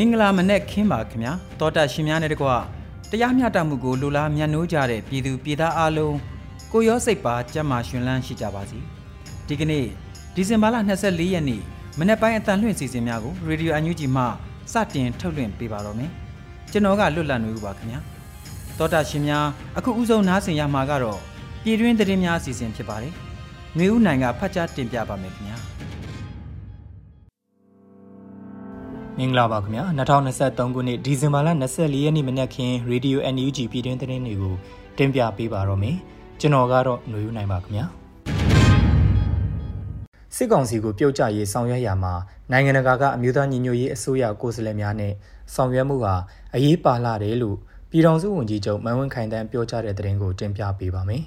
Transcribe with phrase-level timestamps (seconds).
[0.00, 2.48] မင်္ဂလာမနက်ခင်းပါခင်ဗျာတောတာရှင်များနဲ့တကွ
[3.10, 6.16] တရားမျှတမှုကိုလူလားမြတ်နိုးကြတဲ့ပြည်သူပြည်သားအလုံး
[6.72, 8.78] ကိုရောစိတ်ပါကြမ်းမာရှင်လန်းရှိကြပါစီ
[9.46, 9.84] ဒီကနေ့
[10.34, 11.62] ဒီဇင်ဘာလ24ရက်နေ့
[11.98, 14.24] မနေ့ပိုင်းအတန်လွှင့်စီစဉ်များကိုရေဒီယိုအန်ယူဂျီမှ
[14.72, 16.10] စတင်ထုတ်လွှင့်ပေးပါတော့မယ်
[16.72, 18.00] ကျွန်တော်ကလွတ်လပ်နေဦးပါခင်ဗျာ
[18.78, 19.46] တောတာရှင်များ
[19.78, 21.18] အခုဥဆုံးနားဆင်ရမှာကတော့
[21.62, 23.12] ပြည်တွင်းသတင်းများအစီအစဉ်ဖြစ်ပါတယ်
[23.78, 25.58] မျိုးဦးနိုင်ကဖတ်ကြားတင်ပြပါမယ်ခင်ဗျာ
[29.20, 29.84] မင်္ဂလာပါခင်ဗျာ
[30.28, 34.54] 2023ခုနှစ်ဒီဇင်ဘာလ24ရက်နေ့မနက်ခင်း Radio NUG ပြည်တွင်းသတင်းတွေကို
[34.98, 35.96] တင်ပြပေးပါတော့မယ်
[36.40, 37.84] ကျွန်တော်ကတော့ຫນွေဦးနိုင်ပါခင်ဗျာ
[40.36, 42.14] စစ်ကောင်စီကိုပြုတ်ကျရေးဆောင်ရွက်ရမှာ
[42.52, 45.12] နိုင်ငံတကာကအမျိုးသားညီညွတ်ရေးအစိုးရကိုယ်စားလှယ်များနဲ့
[45.54, 46.14] ဆောင်ရွက်မှုဟာ
[46.54, 47.56] အရေးပါလာတယ်လို့
[47.90, 51.22] ပြည်ထောင်စုဝန်ကြီးချုပ်မန်ဝင်းခိုင်တန်းပြောကြားတဲ့သတင်းကိုတင်ပြပေးပါမယ်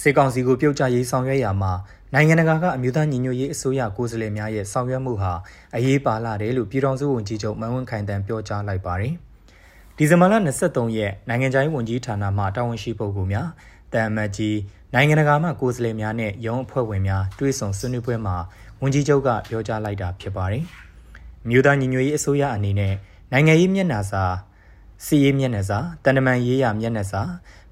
[0.00, 1.72] စစ်ကောင်စီကိုပြုတ်ကျရေးဆောင်ရွက်ရမှာ
[2.14, 5.32] နိုင်ငံတကာကအမျိုးသားညီညွတ်ရေးအစိုးရကိုယ်စားလှယ်များရဲ့ဆောင်ရွက်မှုဟာ
[5.76, 9.12] အရေးပါလာတယ်လို့ပြည်ထောင်စုဝန်ကြီးချုပ်မန်ဝင်းခိုင်တန်းပြောကြားလိုက်ပါတယ်။
[9.96, 10.34] ဒီဇင်ဘာလ
[10.64, 13.48] 23ရက်နိုင်ငံခြားရေးဝန်ကြီးဌာနမှတာဝန်ရှိပုဂ္ဂိုလ်များ
[13.92, 14.58] တန်မတ်ကြီး
[14.94, 18.36] နိုင်ငံတကာမှကိုယ်စားလှယ်များနဲ့ရုံးအဖွဲ့ဝင်များတွေ့ဆုံဆွေးနွေးပွဲမှာ
[18.82, 20.64] ဝန်ကြီးချုပ်ကပြောကြားလိုက်တာဖြစ်ပါတယ်။
[21.48, 22.94] မြို့သားညီညွတ်ရေးအစိုးရအနေနဲ့
[23.32, 24.24] နိုင်ငံရေးမျက်နှာစာ
[25.04, 27.22] စီရေးမျက်နှာစာတန်တမန်ရေးရာမျက်နှာစာ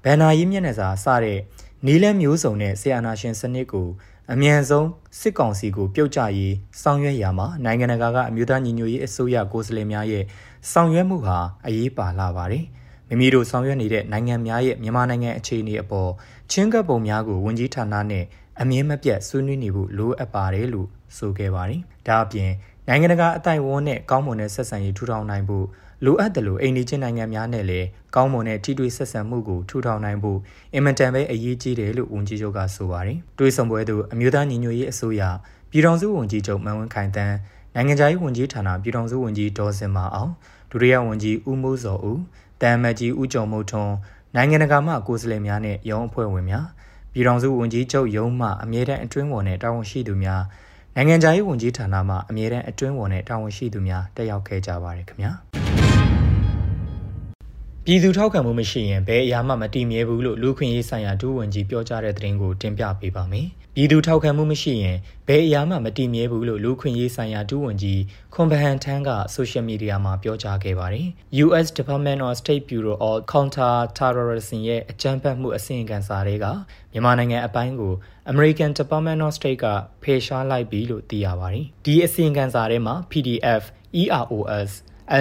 [0.03, 1.39] ဘန်နာရေးမျက်နှာစာစတဲ့
[1.85, 3.87] နီးလန်းမျိုးစုံနဲ့ဆီယနာရှင်စနစ်ကို
[4.33, 4.87] အမြန်ဆုံး
[5.19, 10.23] စစ်ကောင်စီကိုပြုတ်ကျရေးဆောင်ရွက်ရမှာနိုင်ငံတကာကအမျိုးသားညီညွတ်ရေးအစိုးရကိုယ်စားလှယ်များရဲ့
[10.71, 12.63] ဆောင်ရွက်မှုဟာအရေးပါလာပါတယ်။
[13.07, 16.11] မိမိတို့ဆောင်ရွက်နေတဲ့နိုင်ငံများရဲ့မြန်မာနိုင်ငံအခြေအနေအပေါ်
[16.51, 18.25] ချင်းကပ်ပုံများကိုဝန်ကြီးဌာနနဲ့
[18.61, 22.51] အမြင့်မပြတ်ဆွေးနွေးနေဖို့လိုအပ်ပါတယ်လို့ဆိုခဲ့ပါတယ်။ဒါအပြင်
[22.91, 25.65] နိုင်ငံတကာအတိုင်ဝန်းနဲ့ကောင်းမွန်တဲ့ဆက်ဆံရေးထူထောင်နိုင်ဖို့
[26.05, 30.39] လိုအပ်တယ်လို့အိန္ဒိချင်းနိုင်ငံများနဲ့လည်းကောင်းမွန်တဲ့ထိတွေ့ဆက်ဆံမှုကိုထူထောင်နိုင်ဖို့
[30.73, 35.21] အင်မတန်ပဲအရေးကြီးတယ်လို့ဝန်ကြီးချုပ်ကဆိုပါတယ်။တွေးဆောင်ပွဲသို့အမျိုးသားညီညွတ်ရေးအစိုးရ
[35.71, 37.35] ပြည်ထောင်စုဝန်ကြီးချုပ်မန်ဝင်းခိုင်တန်း
[37.75, 40.31] နိုင်ငံခြားရေးဝန်ကြီးဌာနပြည်ထောင်စုဝန်ကြီးဒေါ်စင်မာအောင်
[40.71, 42.19] ဒုတိယဝန်ကြီးဦးမိုးစောဦး
[42.61, 43.93] တမ်မတ်ကြီးဦးကျော်မိုးထွန်း
[44.35, 46.65] နိုင်ငံတကာမှကိုယ်စားလှယ်များနဲ့ရုံးအဖွဲ့ဝင်များ
[47.13, 50.43] ပြည်ထောင်စုဝန်ကြီးချုပ်ရုံးမှအမြဲတမ်းအတွင်းဝန်နဲ့တာဝန်ရှိသူများ
[50.95, 55.31] နိုင်ငံခြားရေးဝန်ကြီးဌာနမှအမြဲတမ်းအတွင်းဝန်နဲ့တာဝန်ရှိသူများတက်ရောက်ခဲ့ကြပါတယ်ခင်ဗျာ။
[57.85, 64.97] ပြည်သူထောက်ခံမှုမရှိရင်ဘယ်အရာမှမတည်မြဲဘူးလို့လူခွင့်ရေးဆိုင်ရာဒုဝန်ကြီးပြောကြားတဲ့သတင်းကိုတင်ပြပေးပါမယ်။ပြည်သူထောက်ခံမှုမရှိရင်
[65.27, 68.01] ဘယ်အရာမှမတည်မြဲဘူးလို့လူခွင့်ရေးဆိုင်ရာဒုဝန်ကြီး
[68.33, 71.07] ခွန်ဘဟန်ထန်းကဆိုရှယ်မီဒီယာမှာပြောကြားခဲ့ပါတယ်။
[71.45, 76.45] US Department of State Bureau of Counter Terrorism ရဲ့အကြမ်းဖက်မှုအစီရင်ခံစာတွေက
[76.91, 77.93] မြန်မာနိုင်ငံအပိုင်းကို
[78.31, 79.65] American Department of State က
[80.03, 83.63] ဖေရှားလိုက်ပြီလို့သိရပါတယ်။ဒီအစီရင်ခံစာထဲမှာ PDF,
[84.01, 84.69] EROS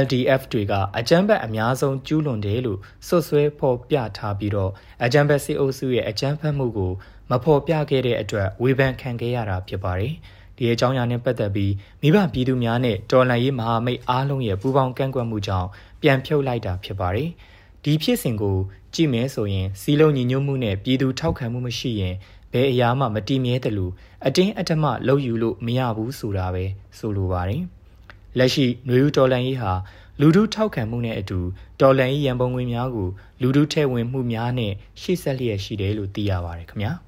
[0.02, 4.70] LDF တွေကအကြမ်းဖက်အများဆုံးကျူးလွန်တယ်လို့စွပ်စွဲဖော်ပြထားပြီးတော့
[5.04, 6.92] အကြမ်းဖက်စစ်အုပ်စုရဲ့အကြမ်းဖက်မှုကို
[7.30, 10.12] မဖော်ပြခဲ့တဲ့အတွက်ဝေဖန်ခံခဲ့ရတာဖြစ်ပါတယ်။
[10.56, 15.68] ဒီအကြောင်းအရာနဲ့ပတ်သက်ပြီးမိဘပြည်သူများနဲ့တော်လှန်ရေးမဟာမိတ်အားလုံးရဲ့ပူးပေါင်းကန့်ကွက်မှုကြောင့်
[16.02, 17.28] ပြန်ဖြုတ်လိုက်တာဖြစ်ပါတယ်။
[17.84, 18.56] ဒီဖြစ်စဉ်ကို
[18.94, 22.14] ကြည့်မယ်ဆိုရင်စီလုံးညီညွတ်မှုနဲ့ပြည်သူထောက်ခံမှုမရှိရင်
[22.52, 23.92] ဘယ်အရာမှမတည်မြဲတယ်လို့
[24.26, 26.64] အတင်းအဓမ္မလုပ်ယူလို့မရဘူးဆိုတာပဲ
[26.98, 27.62] ဆိုလိုပါတယ်။
[28.38, 29.72] လက်ရှိຫນွေဦးတော်လန်ရေးဟာ
[30.20, 31.38] လူထုထောက်ခံမှုနဲ့အတူ
[31.80, 33.08] တော်လန်ရေးရန်ပုံငွေများကို
[33.42, 36.92] လူထုထဲဝင်မှုများနဲ့ရှေ့ဆက်လျက်ရှိတယ်လို့သိရပါတယ်ခင်ဗျာ။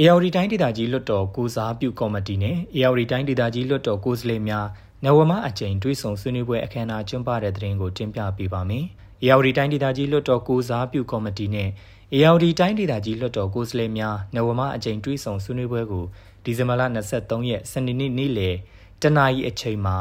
[0.00, 4.66] AR တိုင်းဒေသကြီးလွတ်တော်ကိုစားပြုကော်မတီနဲ့ AR တိုင်းဒေသကြီးလွတ်တော်ကိုယ်စားလှယ်များ
[5.04, 8.86] နဝမအကြိမ်တွဲဆုံဆွေးနွေးပွဲအခမ်းအနားကျင်းပတဲ့တဲ့ရင်ကိုတင်ပြပေးပါမယ်။
[9.24, 11.68] AR တိုင်းဒေသကြီးလွတ်တော်ကိုစားပြုကော်မတီနဲ့
[12.14, 16.04] AR တိုင်းဒေသကြီးလွတ်တော်ကိုယ်စားလှယ်များနဝမအကြိမ်တွဲဆုံဆွေးနွေးပွဲကို
[16.44, 16.82] ဒီဇင်ဘာလ
[17.16, 18.56] 23ရက်စနေနေ့နေ့လယ်
[19.02, 19.96] တနာရီအချိန်မှာ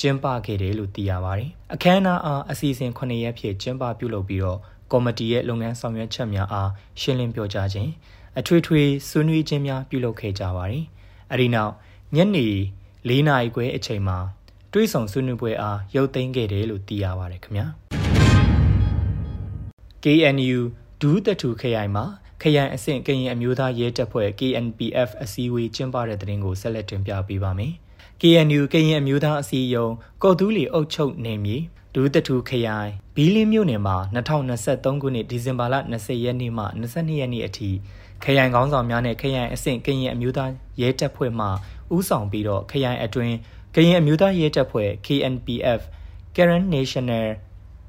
[0.00, 4.58] ကျင်းပခဲ့တယ်လို့သိရပါတယ်။အခမ်းအနားအားအစီအစဉ်9ရက်ဖြည့်ကျင်းပပြုလုပ်ပြီးတော့
[4.92, 6.70] ကော်မတီရဲ့လုပ်ငန်းဆောင်ရွက်ချက်များအား
[7.00, 7.90] ရှင်းလင်းပြောကြားခြင်း
[8.38, 10.84] အထွေထွေဆွေးနွေးခြင်းများပြုလုပ်ခဲ့ကြပါတယ်။
[11.32, 11.72] အဲဒီနောက်
[12.16, 12.46] ညနေ
[13.08, 14.18] ၄နာရီခွဲအချိန်မှာ
[14.72, 17.66] တွေးဆောင်ဆွေးနွေးပွဲအားရုပ်သိမ်းခဲ့တယ်လို့သိရပါတယ်ခင်ဗျာ။
[20.04, 20.58] KNU
[21.00, 22.04] ဒူးတထူခရိုင်မှာ
[22.42, 27.72] ခရိုင်အဆင့်ကရင်အမျိုးသားရဲတပ်ဖွဲ့ KNPF အစည်းအဝေးကျင်းပတဲ့တဲ့တင်ကိုဆက်လက်တင်ပြပေးပါမယ်။
[28.20, 31.56] KNU ကရင်အမျိုးသားအစည်းအရုံးကော်တူးလီအုပ်ချုပ်နယ်မြေ
[31.94, 33.96] ဒူးတထူခရိုင်ဘီလင်းမြို့နယ်မှာ
[34.54, 37.70] 2023ခုနှစ်ဒီဇင်ဘာလ20ရက်နေ့မှ22ရက်နေ့အထိ
[38.24, 40.50] ခရိုင်ကောင်းဆောင်များနဲ့ခရိုင်အဆင့်ကရင်အမျိုးသား
[40.80, 41.46] ရဲတပ်ဖွဲ့မှ
[41.94, 43.34] ဦးဆောင်ပြီးတော့ခရိုင်အတွင်း
[43.74, 45.80] ကရင်အမျိုးသားရဲတပ်ဖွဲ့ KNPF
[46.36, 47.26] Karen National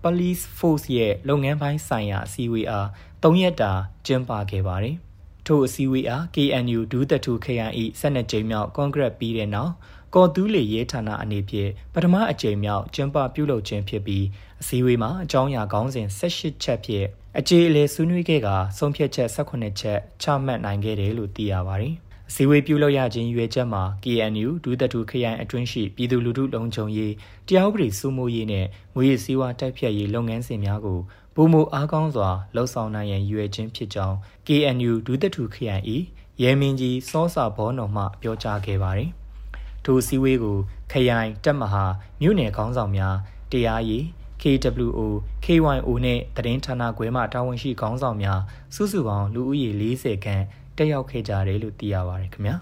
[0.08, 2.88] Police Force ရဲ့လုပ်ငန်းပိုင်းဆိုင်ရာအစည်းအဝေးအား
[3.24, 3.72] ၃ရက်တာ
[4.06, 4.96] ကျင်းပခဲ့ပါတယ်။
[5.48, 9.72] ထို့အစည်းအဝေးအား KNU ဒူးတထူ KNE 12ကြိမ်မြောက်ကွန်ဂရက်ပြီးတဲ့နောက်
[10.16, 14.26] ကော်တူးလေရဲဌာနအနေဖြင့်ပထမအကြိမ်မြောက်ကျင်းပပြုလုပ်ခြင်းဖြစ်ပြီး
[14.62, 17.08] အစည်းအဝေးမှာအကြောင်းအရာခေါင်းစဉ်18ချက်ဖြင့်
[17.40, 21.96] အခြေအလေဆွေးနွေးခဲ့ကဆုံးဖြတ်ချက်18ချက်ချမှတ်နိုင်ခဲ့တယ်လို့သိရပါတယ်။
[22.30, 27.14] အစည်းအဝေးပြုလုပ်ရခြင်းရွေချက်မှာ KNU ဒူးတတူခရိုင်အတွင်းရှိပြည်သူလူထုလုံခြုံရေး
[27.48, 28.66] တရားဥပဒေစိုးမိုးရေးနဲ့
[28.96, 31.00] ငွေရည်စည်းဝါးတိုက်ဖြတ်ရေးလုပ်ငန်းစဉ်များကို
[31.36, 34.16] ပုံမအားကောင်းစွာလှုပ်ဆောင်နိုင်ရန်ရွေခြင်းဖြစ်ကြောင်း
[34.48, 35.84] KNU ဒူးတတူခရိုင်၏
[36.42, 39.10] ရဲမင်းကြီးစောစာဘောတော်မှပြောကြားခဲ့ပါတယ်။
[39.86, 40.58] ထိုစည်းဝေးကို
[40.92, 41.84] ခရိုင်တက်မဟာ
[42.22, 43.16] မြို့နယ်ခေါင်းဆောင်များ
[43.52, 44.04] တရားရေး
[44.42, 45.00] KWO
[45.46, 48.42] KYO နဲ့သတင်းဌာနခွဲမှတာဝန်ရှိခေါင်းဆောင်များ
[48.76, 50.44] စုစုပေါင်းလူဦးရေ40ခန့်
[50.78, 52.56] တက်ရောက်ခဲ့ကြတယ်လို့သိရပါတယ်ခင်ဗျာ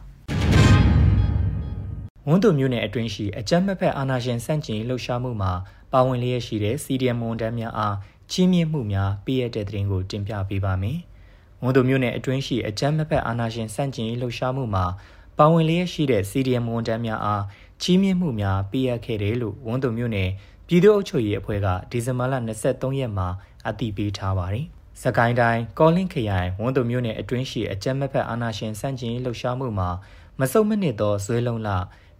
[2.27, 5.51] ဝန်းတုမျိုးနယ်အတွင်းရှိအကြမ်းမဖက်အာဏာရှင်စန့်ကျင်လှုပ်ရှားမှုမှာ
[5.91, 7.95] ပါဝင်လျက်ရှိတဲ့ CDM ဝန်ထမ်းများအား
[8.31, 10.97] ချီးမြှင့်မှုများပေးရတဲ့တဲ့ရင်ကိုတင်ပြပေးပါမယ်။
[11.63, 14.85] ဝန်တုမျိုးနယ်အတွင်းရှိအကြမ်းမဖက်အာဏာရှင်စန့်ကျင်လှုပ်ရှားမှုမှာ
[15.37, 17.43] ပါဝင်လျက်ရှိတဲ့ CDM ဝန်ထမ်းများအား
[17.81, 20.29] ချီးမြှင့်မှုများပေးရခဲ့တယ်လို့ဝန်တုမျိုးနယ်
[20.67, 22.33] ပြည်သူ့အုပ်ချုပ်ရေးအဖွဲ့ကဒီဇင်ဘာလ
[22.65, 23.27] 23ရက်မှာ
[23.67, 24.67] အတည်ပြုထားပါတယ်။
[25.01, 29.89] စကိုင်းတိုင်းကောလင်းခရိုင်ဝန်တုမြို့နယ်အတွင်းရှိအကြမ်းမဖက်အာဏာရှင်စန့်ကျင်လှုပ်ရှားမှုမှာ
[30.39, 31.69] မစုံမနစ်သောဇွဲလုံးလ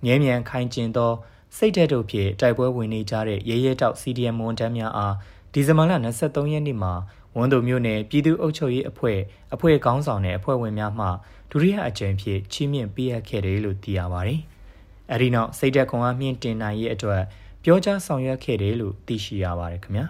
[0.04, 1.12] မြဲမြံခိုင်ကျင်သော
[1.58, 5.16] စိတ်ဓာတ်တို့ဖြင့်တိုက်ပွဲဝင်နေကြတဲ့ရဲရဲတောက် CDM ဝန်ထမ်းများအား
[5.54, 5.92] ဒီဇင်ဘာလ
[6.24, 6.94] 23ရက်နေ့မှာ
[7.36, 9.20] ဝန်တုမြို့နယ်ပြည်သူ့အုပ်ချုပ်ရေးအဖွဲ့
[9.54, 11.08] အဖွဲ့ခေါင်းဆောင်တဲ့အဖွဲ့ဝင်များမှ
[11.52, 14.42] ဒုတိယအကြိမ်ဖြစ်ချီးမြှင့်ပေးအပ်ခဲ့တယ်လို့သိရပါတယ်။
[15.12, 17.22] အဲဒီနောက်စိတ်ဓာတ်ခွန်အားမြင့်တင်နိုင်ရေးအတွက်
[17.64, 20.06] ပြောကြားဆောင်ရွက်ခဲ့တယ်လို့သိရှိရပါတယ်ခင်ဗျာ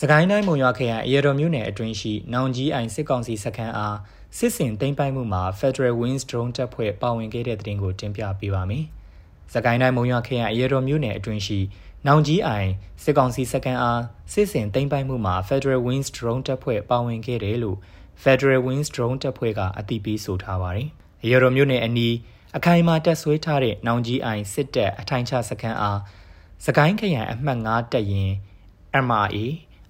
[0.00, 3.96] စကိုင်းတိုင်းမုံရွာခရိုင်အရတော်မြို့နယ်အတွင်းရှိနောင်ကြီးအိုင်စစ်ကောင်စီစခန်းအား
[4.38, 8.84] စစ်စင်သိမ်းပိုက်မှုမှာ Federal Wings Drone တပ်ဖွဲ့ပါဝင်ခဲ့တဲ့တဲ့တင်ကိုတင်ပြပေးပါမယ်။
[9.54, 11.58] စကိုင်းတိုင်းမုံရွာခရိုင်အရတော်မြို့နယ်အတွင်းရှိ
[12.06, 12.70] နောင်ကြီးအိုင်
[13.02, 14.02] စစ်ကောင်စီစခန်းအား
[14.32, 17.78] စစ်စင်သိမ်းပိုက်မှုမှာ Federal Wings Drone တပ်ဖွဲ့ပါဝင်ခဲ့တယ်လို့
[18.22, 20.88] Federal Wings Drone တပ်ဖွဲ့ကအသိပေးဆိုထားပါတယ်။
[21.22, 22.14] အရတော်မြို့နယ်အနီး
[22.56, 25.98] အခိုင်အမာတက်ဆွဲထားတဲ့နောင်ကြီးအိုင်စစ်တပ်အထိုင်ချစခန်းအား
[26.66, 28.32] စကိုင်းခရိုင်အမှတ်9တပ်ရင်
[29.06, 29.38] MRA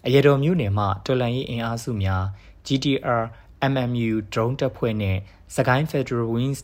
[0.07, 2.25] အရတော်မြို့နယ်မှတော်လန်ရေးအင်အားစုများ
[2.67, 3.23] GTR
[3.73, 5.19] MMU drone တပ်ဖွဲ့နဲ့
[5.57, 6.61] စကိုင်း Federal Wings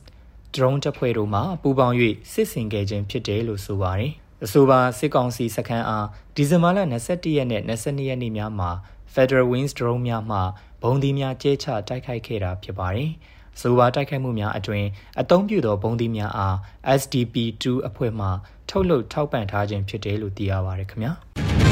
[0.55, 1.96] drone တပ်ဖွဲ့တို့မှပူးပေါင်း၍
[2.32, 4.12] စစ်ဆင်ခဲ့ခြင်းဖြစ်တယ်လို့ဆိုပါတယ်။
[4.44, 6.06] အဆိုပါစစ်ကောင်စီစခန်းအား
[6.37, 8.70] ဒီဇင်ဘာလ22ရက်နဲ့22ရက်နေ့များမှာ
[9.14, 10.38] Federal Wings drone များမှ
[10.82, 13.11] ဘုံဒီများကျဲချတိုက်ခိုက်ခဲ့တာဖြစ်ပါတယ်။
[13.61, 14.84] ဆိုပါတိုက်ခိုက်မှုများအတွင်
[15.20, 16.56] အသုံးပြုသောဘုံသီးများအား
[17.00, 18.29] SDP2 အဖွဲ့မှ
[18.69, 21.68] ထုတ်လုပ်ထောက်ပံ့ထားခြင်းဖြစ်တယ်လို့သိရပါတယ်ခင်ဗျာ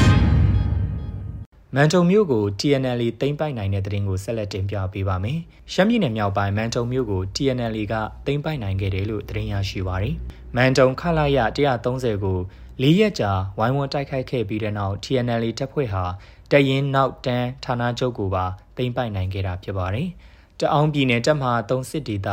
[1.75, 5.39] မန်တုံမြို့ကို TNL သိမ်းပိုက်နိုင်တဲ့တရင်ကိုဆက်လက်တင်ပြပေးပါမယ်။
[5.73, 7.93] ရှမ်းပြည်နယ်မြောက်ပိုင်းမန်တုံမြို့ကို TNL က
[8.25, 10.15] သိမ်းပိုက်နိုင်ခဲ့တယ်လို့သတင်းရရှိပါရယ်။
[10.55, 11.39] မန်တုံခလာရ
[11.83, 12.39] 130ကို
[12.81, 16.03] ၄ရက်ကြာဝိုင်းဝန်းတိုက်ခိုက်ခဲ့ပြီးတဲ့နောက် TNL တပ်ဖွဲ့ဟာ
[16.51, 18.45] တရင်နောက်တန်းဌာနချုပ်ကိုပါ
[18.77, 20.09] သိမ်းပိုက်နိုင်ခဲ့တာဖြစ်ပါတယ်။
[20.59, 22.29] တအောင်းပြည်နယ်တပ်မဟာ3စစ်ဒေသ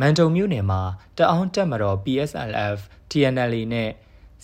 [0.00, 0.80] မန်တုံမြို့နယ်မှာ
[1.16, 2.78] တအောင်းတပ်မတော် PSLF
[3.10, 3.90] TNL နဲ့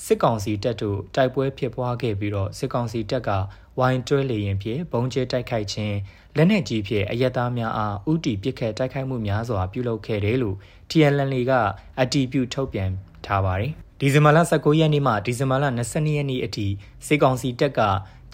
[0.04, 3.30] စစ်ကောင်စီတပ်တို့တိုက်ပွဲဖြစ်ပွားခဲ့ပြီးတော့စစ်ကောင်စီတပ်က
[3.78, 5.96] ဝိုင်းတွဲလေရင်ဖြင့်ဘုံကျဲတိုက်ခိုက်ခြင်း
[6.36, 10.56] လက်နက်ကြီးဖြင့်အရက်သားများအားဥတီပစ်ခတ်တိုက်ခိုက်မှုများစွာပြုလုပ်ခဲ့တယ်လို့
[10.90, 11.52] TNL က
[12.00, 12.90] အတည်ပြုထုတ်ပြန်
[13.26, 16.66] ထားပါတယ်။ဒီဇင်ဘာလ19ရက်နေ့မှဒီဇင်ဘာလ22ရက်နေ့အထိ
[17.06, 17.80] စစ်ကောင်စီတပ်က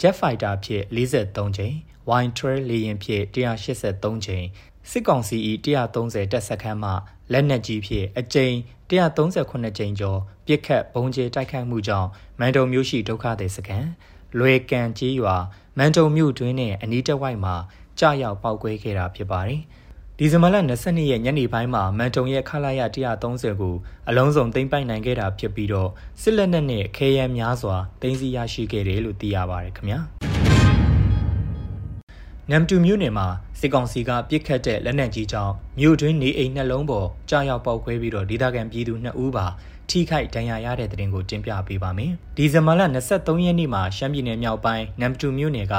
[0.01, 1.75] Jet Fighter ဖြင့်43ကြိမ်
[2.09, 4.45] Wine Trail လေယာဉ်ဖြင့်183ကြိမ်
[4.89, 5.37] စစ်ကောင်စီ၏
[5.93, 6.91] 130တပ်စခန်းမှ
[7.31, 8.55] လက်နက်ကြီးဖြင့်အကြိမ်
[8.89, 13.89] 138ကြိမ်ကျော် ပြစ်ခတ်ပုံကျဲတိုက်ခိုက်မှုကြောင့်မန်တုံမြို့ရှိဒုက္ခသည်စခန်း
[14.39, 15.35] လွယ်ကန်ကြီးရွာ
[15.77, 17.55] မန်တုံမြို့တွင်းနဲ့အနီးတစ်ဝိုက်မှာ
[17.99, 19.61] ကြာရောက်ပောက်ကွဲခဲ့တာဖြစ်ပါတယ်။
[20.17, 22.81] ဒီဇင်ဘာလ22ရက်ညနေပိုင်းမှာမန်တုံရဲ့ခလာရ
[23.21, 23.75] 130ကို
[24.09, 25.89] အလုံးစုံသိမ်းပိုက်နိုင်ခဲ့တာဖြစ်ပြီးတော့
[26.21, 29.99] စစ်လက်နက်နဲ့ခဲယမ်းများစွာသိမ်းဆည်းရရှိခဲ့တယ်လို့သိရပါတယ်ခင်ဗျာ။
[32.51, 33.27] နမ်တူမြို့နယ်မှာ
[33.59, 39.45] စစ်ကောင်စီကပြစ်ခတ်တဲ့လက်နက်ကြီးကြောင့်မြို့တွင်းနေအိမ်နှလုံးပေါ်ကြားရောက်ပေါက်ခွဲပြီးတော့ဒေသခံပြည်သူ2ဦးပါ
[39.89, 45.75] ထိခိုက်ဒဏ်ရာရတဲ့တဲ့တင်ကိုတင်ပြပေးပါမယ်။ဒီဇင်ဘာလ23ရက်နေ့မှာရှမ်းပြည်နယ်မြောက်ပိုင်းနမ်တူမြို့နယ်က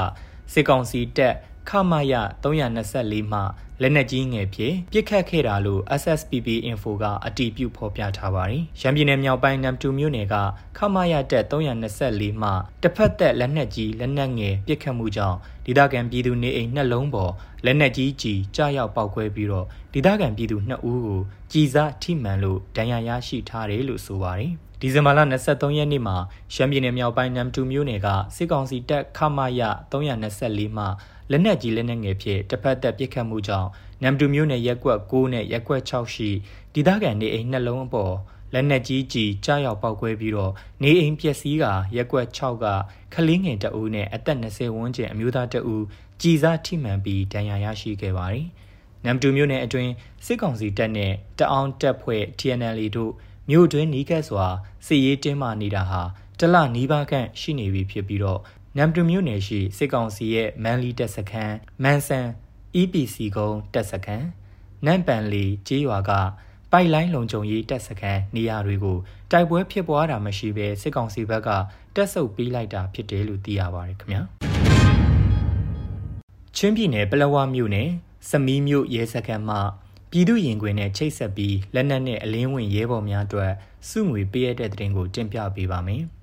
[0.53, 1.35] စစ်ကောင်စီတပ်
[1.69, 3.41] ခမရ324မှ
[3.83, 10.35] လက်နက်ကြီးငယ်ဖြင့်ပစ်ခတ်ခဲ့တာလို့ SSPP Info ကအတည်ပြုဖော်ပြထားပါတယ်။ရန်ပြည်နယ်မြောက်ပိုင်းနမ်တူမြို့နယ်က
[10.77, 12.51] ခမရတက်324မှ
[12.83, 17.33] တစ်ဖက်သက်လက်နက်ကြီးလက်နက်ငယ်ပစ်ခတ်မှုကြောင့်ဒေသခံပြည်သူနေအိမ်နှလုံးပေါ်
[17.65, 21.21] လက်နက်ကြီးကြီးကြားရောက်ပောက်ကွဲပြီးတော့ဒေသခံပြည်သူ2ဦးကို
[21.53, 26.17] ကြည်စားထိမှန်လို့ဒဏ်ရာရရှိထားတယ်လို့ဆိုပါတယ်။ဒီဇင်ဘာလ23ရက်နေ့မှာ
[26.55, 30.87] ရှမ်းပြည်နယ်မြောက်ပိုင်းနမ်တူမြို့နယ်ကစစ်ကောင်စီတပ်ခမရ324မှ
[31.31, 33.69] လက်နက်ကြီးလက်နက်ငယ်ဖြင့်တစ်ဖက်သက်ပစ်ခတ်မှုကြောင့်
[34.03, 36.31] နမ်တူမြို့နယ်ရက်ကွက်6နဲ့ရက်ကွက်6ရှိ
[36.75, 38.15] ဒေသခံနေအိမ်နှလုံးအပေါ်
[38.55, 41.65] လက်နက်ကြီးကြီးကြားရောက်ပောက်ကွဲပြီးတော့နေအိမ်ပျက်စီးက
[41.97, 42.67] ရက်ကွက်6က
[43.15, 45.85] ခလင်းငယ်တအူးနဲ့အသက်20ဝန်းကျင်အမျိုးသားတအူး
[46.21, 48.47] ကြည်စားထိမှန်ပြီးဒဏ်ရာရရှိခဲ့ပါတယ်။
[49.05, 49.93] နမ်တူမြို့နယ်အတွင်း
[50.25, 53.13] စစ်ကောင်စီတပ်နဲ့တအောင်းတပ်ဖွဲ့ TNL တို့
[53.51, 54.47] မြို့တွင်းနီးကပ်စွာ
[54.87, 56.03] စစ်ရေးတင်းမာနေတာဟာ
[56.41, 58.41] တလနီးပါးခန့်ရှိနေပြီဖြစ်ပြီးတော့
[58.77, 62.27] နမ်တူမြို့နယ်ရှိစစ်ကောင်စီရဲ့မန်လီတပ်စခန်းမန်ဆန်
[62.81, 64.27] EPC ကုန်းတပ်စခန်း
[64.87, 66.11] နမ်ပန်လီကျေးရွာက
[66.73, 68.97] ပိုက်လိုင်းလုံခြုံရေးတပ်စခန်းနေရာတွေကို
[69.31, 71.49] တိုက်ပွဲဖြစ်ပွားတာမရှိဘဲစစ်ကောင်စီဘက်က
[71.95, 74.21] တက်ဆုပ်ပေးလိုက်တာဖြစ်တယ်လို့သိရပါတယ်ခင်ဗျာ
[76.57, 77.89] ချင်းပြည်နယ်ပလောဝမြို့နယ်
[78.29, 79.57] စမီးမြို့ရဲစခန်းမှ
[80.11, 83.53] ပြည်သူရင်ခွင်နဲ့ချိတ်ဆက်ပြီးလက်နက်နဲ့အလင်းဝင်ရဲဘော်များအတွက်
[83.89, 86.05] စုငွေပေးရတဲ့တဲ့တင်ကိုတင်ပြပေးပါမယ်။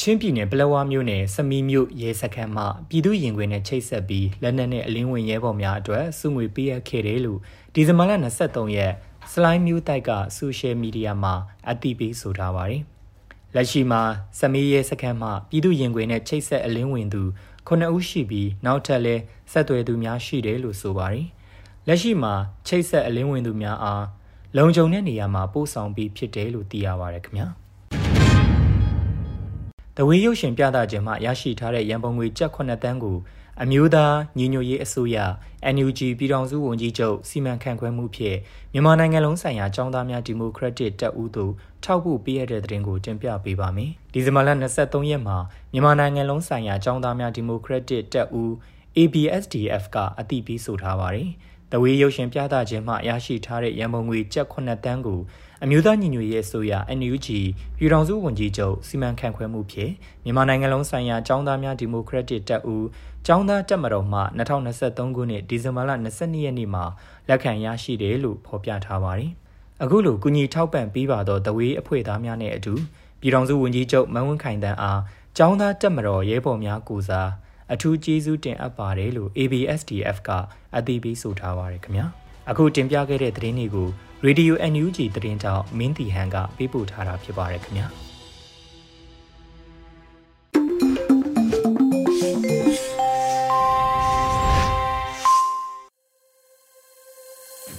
[0.00, 7.38] ချင်းပြည်နယ်ပလောဝမြို့နယ်စမီမြို့ရဲစခန်းမှပြည်သူရင်ခွင်နဲ့ချိတ်ဆက်ပြီးလက်နက်နဲ့အလင်းဝင်ရဲဘော်များအတွက်စုငွေပေးအပ်ခဲ့တယ်လို့
[7.74, 8.12] ဒီဇင်ဘာလ
[8.44, 8.92] 23ရက်
[9.32, 11.34] စလိုင်းမျိုးတိုက်ကဆိုရှယ်မီဒီယာမှာ
[11.70, 12.82] အသိပေးဆိုထားပါတယ်။
[13.54, 14.02] လက်ရှိမှာ
[14.38, 17.22] စမီရဲစခန်းမှပြည်သူရင်ခွင်နဲ့ချိတ်ဆက်အလင်းဝင်သူ
[17.68, 19.22] 9ဦးရှိပြီးနောက်ထပ်လည်း
[19.52, 21.26] ဆက်သွယ်သူများရှိတယ်လို့ဆိုပါတယ်။
[21.86, 22.34] လက်ရှိမှာ
[22.66, 24.04] ချိတ်ဆက်အလင်းဝင်သူများအား
[24.56, 27.48] လုံခြုံတဲ့နေရာမှာပို့ဆောင်ပြီးဖြစ်တယ်လို့သိရပါတယ်ခင်ဗျာ။
[29.98, 33.16] တဝေးရုပ်ရှင်ပြသခြင်းမှရရှိထားတဲ့ရန်ပုံငွေကျပ်9တန်းကို
[33.62, 35.16] အမျိုးသားညီညွတ်ရေးအစိုးရ
[35.74, 38.38] NUG ပြည်ထောင်စုဝန်ကြီးချုပ်စီမံခန့်ခွဲမှုဖြင့်
[38.72, 41.52] မြန်မာနိုင်ငံလုံးဆိုင်ရာចောင်းသားများဒီမိုကရက်တစ်တပ်ဦးသို့
[41.84, 44.48] ထောက်ပို့ပေးရတဲ့တဲ့တင်ကိုတင်ပြပေးပါမယ်။ဒီဇင်ဘာလ
[44.78, 45.36] 23ရက်မှာ
[45.72, 48.50] မြန်မာနိုင်ငံလုံးဆိုင်ရာចောင်းသားများဒီမိုကရက်တစ်တပ်ဦး
[48.96, 51.30] ABSDF ကအသိပေးဆိုထားပါတယ်။
[51.72, 55.20] တဝေးရုပ်ရှင်ပြသခြင်းမှရရှိထားတဲ့ရန်ပုံငွေကျပ်9တန်းကို
[55.63, 57.27] အမျိုးသားညီညွတ်ရေးအစိုးရ NUG
[57.77, 59.91] ပြည်ထောင်စုဝန်ကြီးချုပ်စီမံခန့်ခွဲမှုဖြင့်
[60.23, 62.85] မြန်မာနိုင်ငံလုံးဆိုင်ရာចောင်းသားများဒီမိုကရက်တစ်တပ်ဦး
[63.27, 64.21] ចောင်းသားတပ်မတော်မှ
[64.67, 66.83] 2023ခုနှစ်ဒီဇင်ဘာလ22ရက်နေ့မှာ
[67.29, 69.31] လက်ခံရရှိတယ်လို့ဖော်ပြထားပါတယ်။
[69.83, 72.73] အခုလိုကုညီထောက်ပံ့ပေးပါတော့တဝေးအဖွဲ့သားများနဲ့အတူ
[73.21, 74.99] ပြည်ထောင်စုဝန်ကြီးချုပ်မန်းဝင်းခိုင်တန်းအား
[75.37, 77.29] ចောင်းသားတပ်မတော်ရဲဘော်များကိုစား
[77.73, 80.29] အထူးကျေးဇူးတင်အပ်ပါတယ်လို့ ABSDF က
[80.77, 82.05] အသိပေးဆိုထားပါတယ်ခင်ဗျာ။
[82.49, 83.89] အခုတင်ပြခဲ့တဲ့သတင်းတွေကို
[84.25, 87.87] ရေဒီယို NUG သတင်းကြောင့်မင်းတီဟန်ကပေးပို့ထားတာဖြစ်ပါတယ်ခင်ဗျာ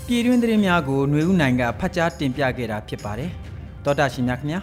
[0.06, 3.30] ပြည်တွင်းသတင်းများကိုຫນွေဦးနိုင်ကဖတ်ကြားတင်ပြခဲ့တာဖြစ်ပါတယ်
[3.84, 4.60] တောတာရှင်များခင်ဗျာ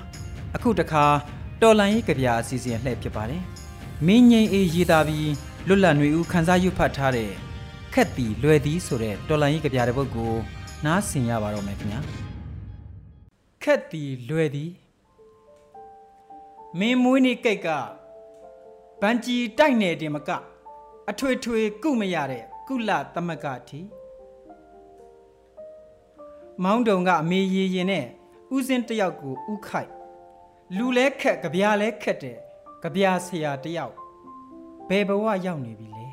[0.56, 1.04] အခုတခါ
[1.62, 3.42] တော်လန်ရေးကြပြအစီအစဉ်လှည့်ဖြစ်ပါတယ်
[4.08, 5.32] မင်းငိမ့်အေးရေးသားပြီး
[5.68, 7.32] လွတ်လပ်ຫນွေဦးခန်းစားယူဖတ်ထားတဲ့
[7.94, 10.34] ခက်တီလွယ်သည်ဆိုတဲ့တော်လန်ရေးကြပြတဲ့ပုဒ်ကို
[10.85, 12.01] နားဆင်ရပါတော့မယ်ခင်ဗျာ
[13.63, 14.71] ခက်တီလွယ်သည်
[16.79, 17.69] မင်းမွေးနေကိတ်က
[19.01, 20.31] ဗန်ကြီးတိုက်နေတယ်မက
[21.11, 23.81] အထွေထွေကုမရတဲ့ကုလသမဂ္ဂအထိ
[26.63, 28.07] မောင်းတုံကအမေရည်ရင်နဲ့
[28.57, 29.91] ဥစဉ်တယောက်ကိုဥခိုက်
[30.77, 32.39] လူလဲခက်ကြပြားလဲခက်တဲ့
[32.83, 33.95] ကြပြားဆရာတယောက်
[34.89, 36.07] ဘယ်ဘဝရောက်နေပြီလဲ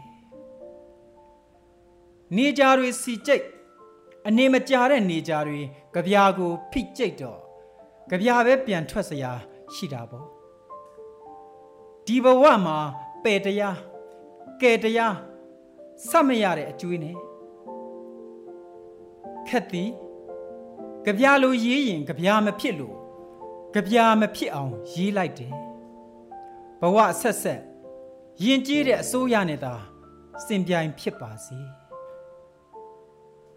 [2.36, 3.46] နေကြတွေစီကြိတ်
[4.28, 5.60] အနေမကြတဲ့နေကြတွေ
[5.94, 7.40] ကြပြာကိုဖိကျိတ်တော့
[8.10, 9.32] ကြပြာပဲပြန်ထွက်စရာ
[9.74, 10.26] ရှိတာပေါ့
[12.06, 12.78] ဒီဘဝမှာ
[13.24, 13.78] ပယ်တရား
[14.62, 15.16] ကဲတရား
[16.10, 17.16] စမရတဲ့အကျွေးနဲ့
[19.48, 19.90] ခက်သည်
[21.06, 22.96] ကြပြာလိုရေးရင်ကြပြာမဖြစ်လို့
[23.74, 25.54] ကြပြာမဖြစ်အောင်ရေးလိုက်တယ်
[26.82, 27.62] ဘဝဆက်ဆက်
[28.44, 29.74] ယဉ်ကျေးတဲ့အစိုးရနဲ့သာ
[30.46, 31.60] စင်ပြိုင်ဖြစ်ပါစေ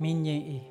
[0.05, 0.65] မင်းငိမ့်အေး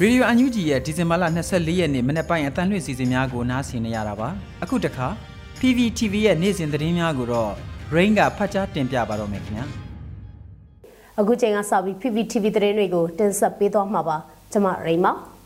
[0.00, 4.28] ရေဒီယိုအန်ယူဂျီရဲ့ဒီဇင်ဘာလ24ရက်နေ့မနေ့ပိုင်းအတန်လွင့်စီစဉ်များကိုနားဆင်နေရတာပါ
[4.62, 5.06] အခုတခါ
[5.60, 7.52] PVTV ရဲ့နေ့စဉ်သတင်းများကိုတော့
[7.94, 9.66] Rain ကဖတ်ကြားတင်ပြပါတော့မယ်ခင်ဗျာ
[11.20, 14.16] အခုချိန်ကစပြီး PVTV သတင်းတွေကိုတင်ဆက်ပေးသွားမှာပါ
[14.52, 15.37] ကျွန်မ Rain ပါပ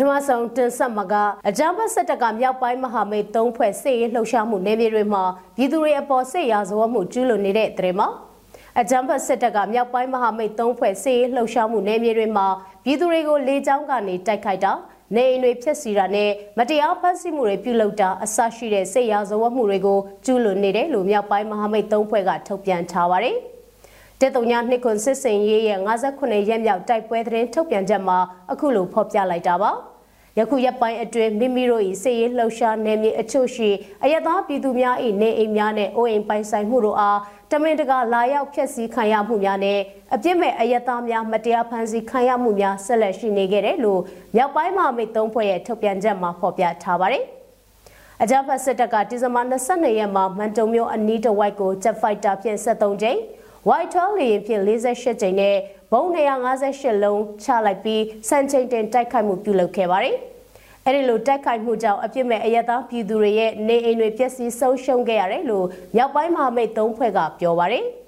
[0.00, 1.14] ထမဆုံးတင်ဆက်မှာက
[1.48, 5.22] အကြမ်းဖက်စစ်တပ်ကမြောက်ပိုင်းမဟာမိတ်၃ဖွဲ့စစ်ရေးလှုပ်ရှားမှုနယ်မြေတွေမှာ
[5.56, 8.08] ပြည်သူတွေအပေါ်စစ်ရာဇဝတ်မှုကျူးလွန်နေတဲ့တဲ့မှာ
[8.80, 12.46] အကြမ်းဖက်စစ်တပ်ကမြောက်ပိုင်းမဟာမိတ်သုံးဖွဲ့စစ်ရေးလှုပ်ရှားမှုနယ်မြေတွေမှာ
[12.84, 14.72] ပြည်သူတွေကိုလေကြောင်းကနေတိုက်ခိုက်တာ
[15.14, 23.38] နေအိမ်တွေဖျက်ဆီးတာနဲ့မတရားဖမ်းဆီးမှုတွေပြုလုပ်တာအဆရှိတဲ့စစ်ရာဇဝတ်မှုတွေကိုကျူးလွန်နေတယ်လို့မြောက်ပိုင်းမဟာမိတ်သုံးဖွဲ့ကထုတ်ပြန်ထားပါတယ်။
[24.20, 28.18] တေတုံညာနှစ်ခွန်စစ်စင်ရေးရဲ့58ရက်မြောက်တိုက်ပွဲသတင်းထုတ်ပြန်ချက်မှာ
[28.52, 29.72] အခုလိုဖော်ပြလိုက်တာပါ။
[30.38, 33.70] ယခုရက်ပိုင်းအတွင်းမိမိတို့၏စစ်ရေးလှုပ်ရှားနယ်မြေအချို့ရှိ
[34.02, 37.18] အယက်သားပြည်သူများ၏နေအိမ်များနဲ့အိုးအိမ်ပိုင်ဆိုင်မှုတို့အား
[37.50, 39.78] တမင်တကာလာရောက်ဖျက်ဆီးခံရမှုများနဲ့
[40.14, 44.00] အပြစ်မဲ့အယက်သားများမတရားဖမ်းဆီးခံရမှုများဆက်လက်ရှိနေခဲ့တယ်လို့
[44.34, 47.24] မြောက်ပိုင်းမှာမိတ်သုံးဖွဲ့ရဲ့ထုတ်ပြန်ချက်မှာဖော်ပြထားပါတယ်။
[48.22, 53.18] အကြမ်းဖက်စစ်တပ်ကဒီဇင်ဘာ22ရက်မှာမန်တုံမြို့အနီးတစ်ဝိုက်ကိုဂျက်ဖိုက်တာဖြင့်73ကြိမ်
[53.68, 55.56] White 12 လေယာဉ်ဖြင့်48ကြိမ်နဲ့
[55.92, 56.02] ဘုံ
[56.54, 60.16] 258လုံးချလိုက်ပြီးစံချိန်တင်တိုက်ခိုက်မှုပြုလုပ်ခဲ့ပါတယ်။
[60.86, 65.66] အဲဒီလိုတိုက်ခိုက်မှုကြောင့်အပြစ်မဲ့အယက်သားပြည်သူတွေရဲ့နေအိမ်တွေပျက်စီးဆုံးရှုံးခဲ့ရတယ်လို့
[65.96, 67.84] မြောက်ပိုင်းမဟာမိတ်သုံးဖွဲ့ကပြောပါတယ်။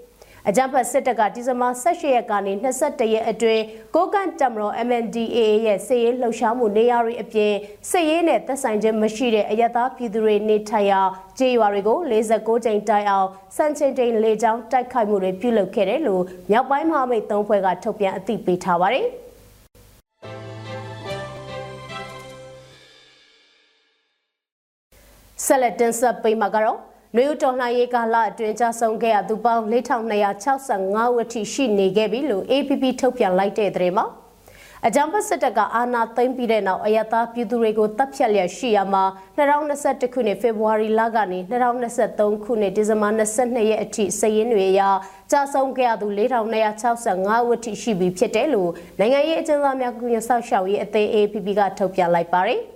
[0.49, 7.53] အကြမ်းဖက်စစ်တပ်ကဒီဇင်ဘာ18ရက်ကနေ22ရက်အတွင်းကိုကန့်တမတော် MNDAA ရဲ့စစ်ရေးလှုပ်ရှားမှုနေရာတွေအပြင်
[7.91, 11.00] စစ်ရေးနဲ့သက်ဆိုင်ခြင်းမရှိတဲ့အယက်သားပြည်သူတွေနေထိုင်ရာ
[11.38, 19.07] ကျေးရွာတွေကို46ကြိမ်တိုင်အောင်စံချိန်တိန်လေကြောင်းတိုက်ခိုက်မှုတွေပြုလုပ်ခဲ့တယ်လို့မြောက်ပိုင်းမဟာမိတ်သုံးဖွဲ့ကထုတ်ပြန်အသိပေးထားပါတယ်
[25.45, 26.79] ဆက်လက်တင်ဆက်ပေးမှာကတော့
[27.15, 34.07] နွေဦးတော်လှန်ရေးကာလအတွင်းကြဆုံးခဲ့ရသူပေါင်း4265ဦးအထိရှိနေခဲ့ပြီလို့ APP ထုတ်ပြန်လိုက်တဲ့သတင်းမှာ
[34.87, 39.05] အကြံဖတ်စစ်တပ်ကအာဏာသိမ်းပြီးတဲ့နောက်အယတာပြည်သူတွေကိုတပ်ဖြတ်လျက်ရှိရမှာ
[39.37, 44.83] 2021ခုနှစ်ဖေဖော်ဝါရီလကနေ2023ခုနှစ်ဒီဇင်ဘာ22ရက်အထိစည်ရင်းတွေအရ
[45.31, 46.07] ကြာဆုံးခဲ့ရသူ
[46.77, 52.63] 4265ဦးအထိရှိပြီဖြစ်တယ်လို့နိုင်ငံရေးအကျဉ်းသားများကုညဆောက်ရှောက်ရေးအသင်း APP ကထုတ်ပြန်လိုက်ပါတယ်။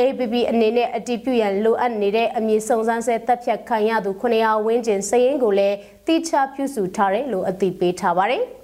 [0.00, 5.76] AAPP အနေနဲ့အတည်ပြုရန်လိုအပ်နေတဲ့အမည်စုံစမ်းဆဲတပ်ဖြတ်ခံရသူ900ဝန်းကျင်စည်ရင်းကိုလည်း
[6.06, 8.44] တိကျပြုစုထားတယ်လို့အသိပေးထားပါတယ်။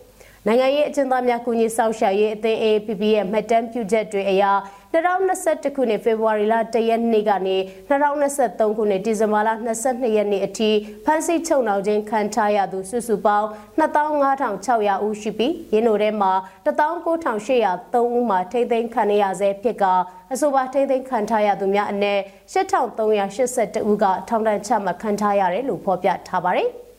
[0.46, 4.44] နိုင်ငံရေးအကျဉ်းသားများကူညီဆောင်ရှားရေးအသင်း AAPP ရဲ့မှတ်တမ်းပြုချက်တွေအရ
[4.92, 7.56] 2021ခုနှစ်ဖေဖော်ဝါရီလ1ရက်နေ့ကနေ
[7.88, 9.50] 2023ခုနှစ်ဒီဇင်ဘာလ
[9.82, 10.70] 22ရက်နေ့အထိ
[11.04, 13.46] ဖမ်းဆီးချုပ်နှောင်ခြင်းခံထားရသူစုစုပေါင်း
[13.80, 16.32] 25,600ဦးရှိပြီးရင်းတို့ထဲမှာ
[16.66, 19.84] 19,803ဦးမှာထိမ့်သိမ်းခံရဆဲဖြစ်က
[20.32, 22.20] အဆိုပါထိမ့်သိမ်းခံထားရသူများအနက်
[22.54, 26.70] 8,382ဦးကထောင်ဒဏ်ချမှတ်ခံထားရတယ်လို့ဖော်ပြထားပါတယ်။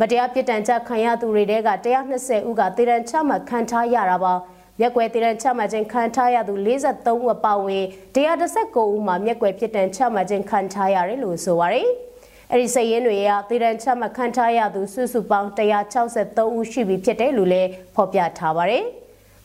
[0.00, 1.70] မတရားပြစ်ဒဏ်ချခံရသူတွေတဲက
[2.08, 4.34] 120ဦးကတည်တံချမှတ်ခံထားရတာပါ။
[4.80, 7.84] မျက်ကွယ်တည်တံ့ချမှတ်ခြင်းခံထားရသူ43ဦးပါဝင်
[8.14, 11.88] 119ဦးမှာမျက်ကွယ်ဖြစ်တံ့ချမှတ်ခြင်းခံထားရတယ်လို့ဆိုပါရယ်
[12.50, 18.84] အဲ့ဒီစည်ရင်းတွေရတည်တံ့ချမှတ်ခံထားရသူစုစုပေါင်း163ဦးရှိပြီဖြစ်တယ်လို့လည်းဖော်ပြထားပါရယ်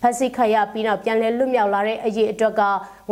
[0.01, 2.63] ဖက်စီခရပြီးနောက်ပြန်လည်လွတ်မြောက်လာတဲ့အရေးအတွက်က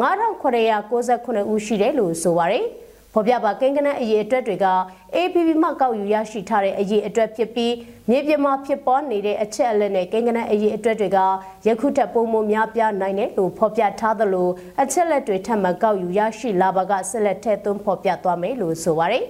[0.01, 2.65] 9969ဦးရှိတယ်လို့ဆိုပါရယ်
[3.13, 4.67] ဖော်ပြပါကိန်းကနန်းအရေးအတွက်တွေက
[5.15, 7.73] APP မှကောက်ယူရရှိထားတဲ့အရေးအတွက်ဖြစ်ပြီး
[8.10, 11.19] မြေပြင်မှာဖြစ်ပေါ်နေတဲ့အချက်အလက်နဲ့ကိန်းကနန်းအရေးအတွက်တွေက
[11.67, 14.49] ယခုထက်ပိုမိုများပြားနိုင်တယ်လို့ဖော်ပြထားသလို
[14.82, 19.26] အချက်လက်တွေထပ်မံကောက်ယူရရှိလာပါကဆက်လက်ထည့်သွင်းဖော်ပြသွားမယ်လို့ဆိုပါတယ်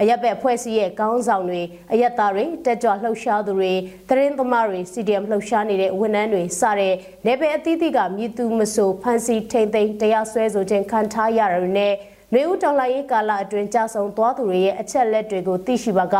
[0.00, 1.62] အရက်ပဲအဖွဲ့အစည်းရဲ့ကောင်းဆောင်တွေ
[1.92, 3.72] အရက်သားတွေတက်ကြွလှုပ်ရှားသူတွေ
[4.08, 6.94] သတင်းသမားတွေ CDM လှုပ်ရှားနေတဲ့ဝန်ထမ်းတွေစတဲ့
[7.26, 11.94] နေပယ်အသီးသီးကမြည်သူမဆိုဖန်စီထိန်သိမ်းတရားစွဲဆိုခြင်းခံထားရတဲ့နဲ့
[12.34, 16.16] နွေဦးတော်လှန်ရေးကာလအတွင်းကြာဆုံးသွားသူတွေရဲ့အချက်လက်တွေကိုသိရှိပါက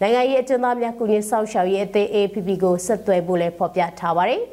[0.00, 4.40] နိုင်ငံရေးအကျဉ်းသားများကုညီဆောက်ရှောက်ရေးအသင်း APP ကိုဆက်သွယ်ဖို့လည်းဖော်ပြထားပါတယ်။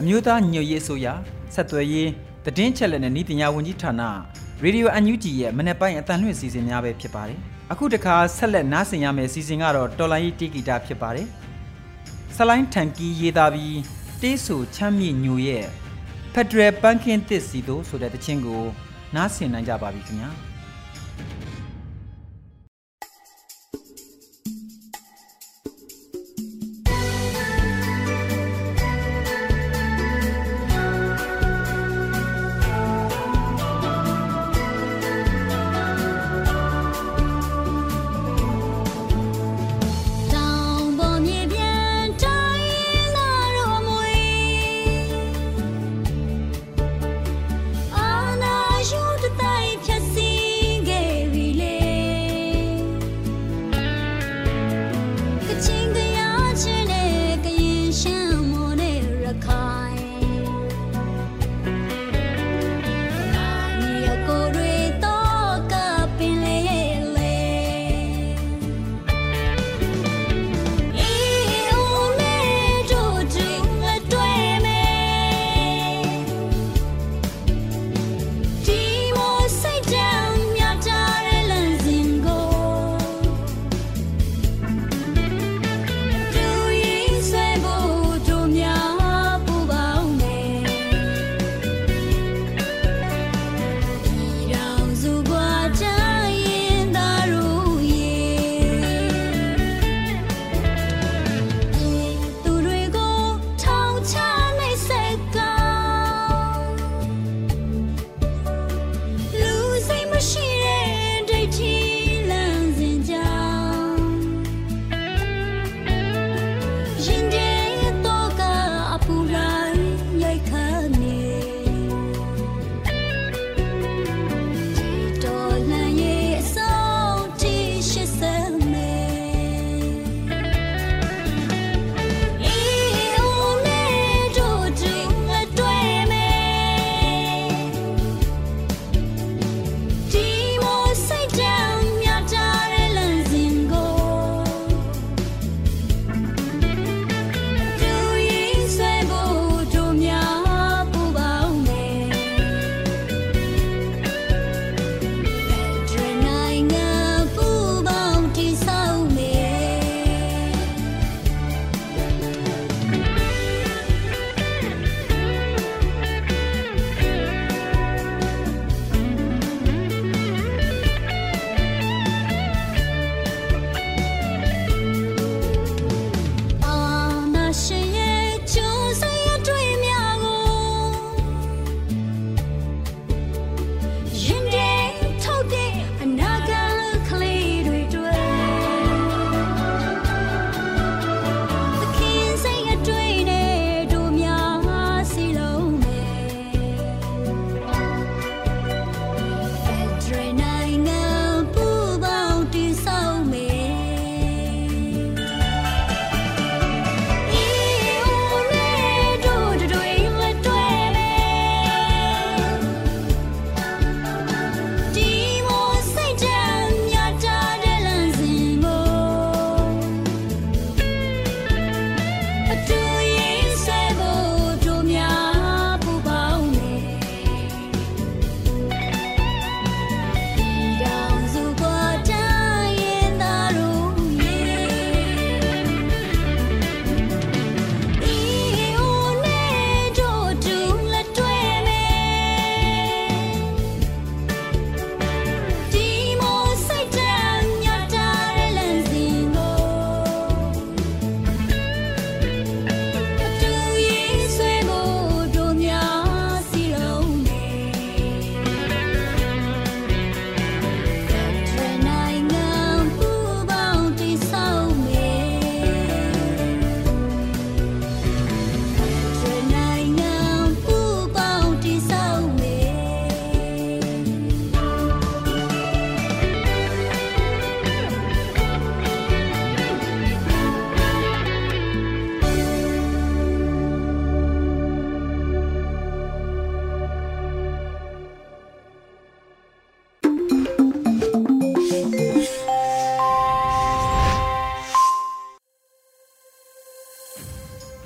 [0.00, 1.14] အမျိုးသားညွတ်ရေးဆိုရာ
[1.54, 2.08] ဆက်သွယ်ရေး
[2.44, 4.02] တည်င်းချက်လက်နဲ့ဤပညာဝန်ကြီးဌာန
[4.62, 7.38] ရေဒီယိုအန်ယူဂျီရဲ့မနေ့ပိုင်းအတန်လွှင့်စီစဉ်များပဲဖြစ်ပါတယ်။
[7.72, 11.28] အခုတခါဆက်လက်နားဆင်ရမယ့်စီစဉ်ကတော့တော်လိုင်းတီဂီတာဖြစ်ပါတယ်။
[12.36, 13.78] ဆလိုင်းထန်ကီရေးသားပြီး
[14.20, 15.64] တေးဆူချမ်းမြေညိုရဲ့
[16.32, 18.62] ဖက်ဒရယ်ပန်းခင်းတစ်စီတို့ဆိုတဲ့တခြင်းကို
[19.14, 20.30] နားဆင်နိုင်ကြပါပြီခင်ဗျာ။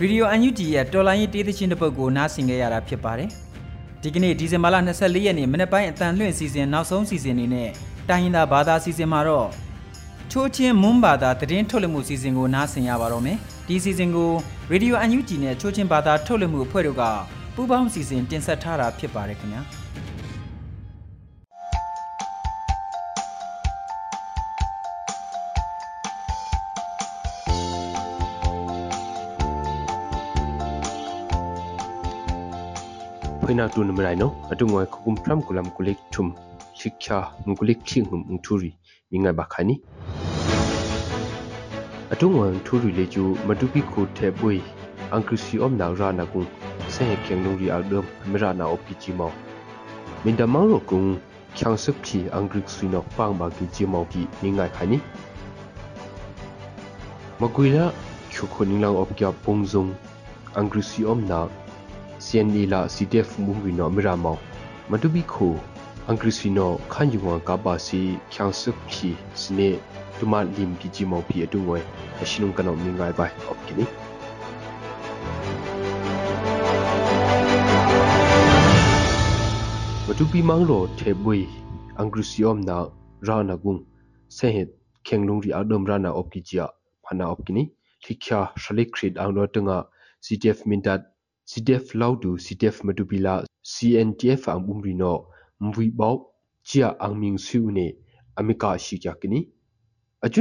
[0.00, 3.28] ရေဒီယို UNG ရဲ့တော်လိုင်းရေးတေးသချင်းတစ်ပုဒ်ကိုနားဆင်ခဲ့ရတာဖြစ်ပါတယ်
[4.02, 7.68] ဒီကနေ့ဒီဇင်ဘာလ24ရက်နေ့မနေ့ပိုင်းအတန်လွှင့်စီစဉ်နောက်ဆုံးစီစဉ်နေနဲ့
[8.08, 9.48] တိုင်းရင်းသားဘာသာစီစဉ်မှာတော့
[10.30, 14.30] ချိုးချင်းမွန်းဘာသာသတင်းထုတ်လွှင့်မှုစီစဉ်ကိုနားဆင်ရပါတော့မယ်ဒီစီစဉ်ကို
[14.70, 17.02] ရေဒီယို UNG နဲ့ချိုးချင်းဘာသာထုတ်လွှင့်မှုအဖွဲ့တို့က
[17.54, 19.62] ပူးပေါင်းစီစဉ်တင်ဆက်ထားတာဖြစ်ပါတယ်ခင်ဗျာ
[33.46, 36.28] khoina tu namrai no atungoi khukum pram kulam kulik thum
[36.78, 38.70] shiksha ngulik thingum ngthuri
[39.10, 39.74] mingai bakhani
[42.12, 44.58] atungoi ngthuri leju matupi khu thepui
[45.14, 46.46] angkrisi om na ra na kung
[46.94, 49.28] se kyang nung ri album mera na op ki chimo
[50.24, 51.06] mindamang ro kung
[51.54, 54.98] kyang sup ki angrik suino pang ba ki chimo ki mingai khani
[57.40, 57.94] makuila
[58.34, 59.94] khukhoning lang op kya pungzung
[60.58, 61.46] angkrisi om na
[62.24, 64.34] sian ni la ctf mu ri no mera mo
[64.90, 65.48] madupi khu
[66.08, 66.72] အင်္ဂရိစီနို
[91.46, 96.24] ခန်ယူဝကဘာစီချန်ဆုခီစနေတူမလင်ကီဂျီမောဖီအတူငွေအ
[96.58, 96.96] ရှိ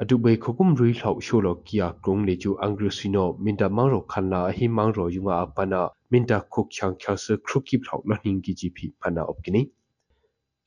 [0.00, 4.40] adu bai khokum rui hlau sholo kia krong le chu angru sino minta mangro khanla
[4.58, 8.90] hi mangro yunga apana minta khok chang khasa khruki hlau la ning gi ji phi
[9.00, 9.62] phana opkini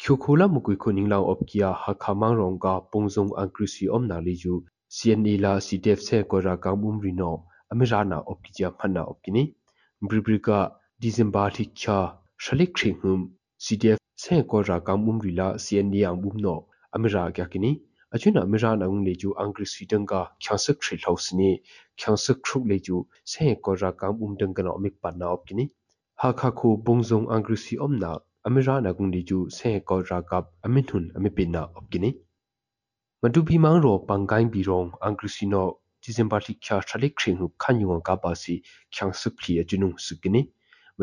[0.01, 4.07] khyo khola mukui kho ning lao opkia ha khamang rong ka pongzong angru si om
[4.07, 4.53] na li ju
[4.97, 7.31] cne la ctf se ko ra ka bum ri no
[7.71, 9.43] amira na opki ja phana opkini
[10.09, 10.57] bribrika
[10.99, 11.99] december thi kha
[12.43, 13.19] shalik khring hum
[13.63, 16.53] ctf se ko ra ka bum ri la cne ang bum no
[16.95, 17.71] amira kya kini
[18.17, 21.49] achuna miran ang le ju angri sweden ka khyansak thri hlaus ni
[21.99, 22.97] khyansak thruk le ju
[23.33, 25.65] se ko ra kam um dang kana omik pan na op kini
[26.23, 28.11] ha kha khu bongzong angri si om na
[28.47, 31.85] amira na gung le ju se ko ra kap amin hun ami pin na op
[31.91, 32.11] kini
[33.21, 35.63] madu bi mang ro pangai bi rong angri si no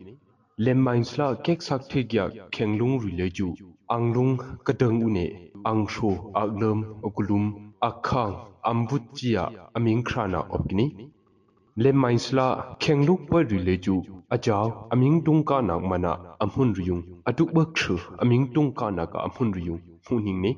[0.57, 3.47] lem main sla kek sak thi gya kheng lung ri le ju
[3.87, 5.25] anglung kadang une
[5.63, 7.45] angsho aglum okulum
[7.81, 9.43] akhang ambutchia
[9.75, 10.85] aming khrana opkini
[11.83, 12.47] le mainsla
[12.79, 13.95] khengluk pa rileju
[14.29, 16.11] ajaw aming tungka na mana
[16.43, 20.51] amhun riyung atuk bakhru aming tungka na ka amhun riyung huning ne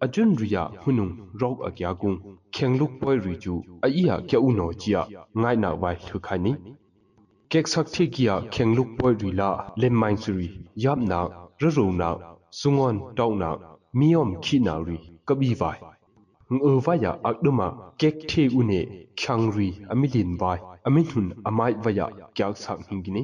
[0.00, 2.18] ajun riya hunung rok agya gung
[2.52, 5.02] khengluk pa riju aiya kya uno chia
[5.34, 6.52] ngai na wai thukhani
[7.50, 11.18] kek sak thi kia khengluk pa rila le mainsri yap na
[11.60, 12.08] raro na
[12.50, 13.50] sungon tauna
[13.98, 15.78] miom khinari kabi vai
[16.50, 18.80] ngơ vaya akduma kek the une
[19.16, 23.22] khyangri amilin vai aminhun amai vaya kyak sang hingini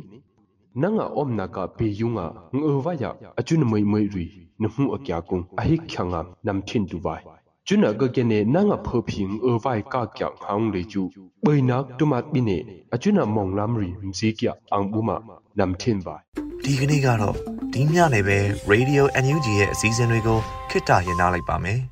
[0.74, 4.26] nanga omna ka pe yunga ngơ vaya achun moi moi ri
[4.58, 7.22] nhu akya kung ahi khyanga namthin tu vai
[7.66, 11.02] chuna ga kene nanga phoping ơ vai ka kya hang le chu
[11.44, 12.58] bainak tumat bine
[12.94, 15.16] achuna monglam ri msi kya angbuma
[15.58, 16.22] namthin vai
[16.64, 17.36] ဒီကနေ့ကတော့
[17.72, 18.38] ဒီညနေပဲ
[18.72, 20.38] Radio NUG ရဲ့အစည်းအဝေးတွေကို
[20.70, 21.80] ခਿੱတရနာလိုက်ပါမယ်။